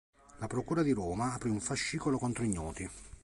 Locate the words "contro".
2.17-2.43